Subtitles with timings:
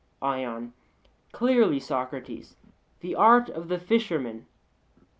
[0.23, 0.73] ION:
[1.31, 2.55] Clearly, Socrates,
[3.01, 4.47] the art of the fisherman.